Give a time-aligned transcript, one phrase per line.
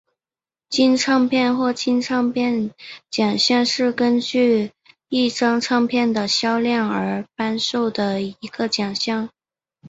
[0.67, 2.71] 金唱片或金唱片
[3.11, 4.71] 奖项是根据
[5.09, 9.29] 一张唱片的销量而颁授的一个奖项。